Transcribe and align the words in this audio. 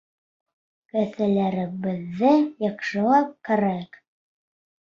Кеҫәләребеҙҙе 0.93 2.33
яҡшылап 2.67 3.31
ҡарайыҡ! 3.51 4.05